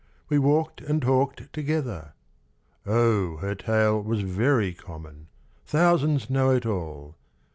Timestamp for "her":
3.37-3.53